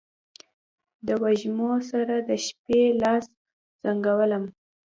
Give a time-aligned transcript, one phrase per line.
[1.05, 3.25] د وږمو سره، د شپې لاس
[3.83, 4.43] زنګولم